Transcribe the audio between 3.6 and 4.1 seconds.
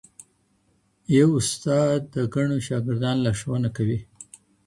کوي.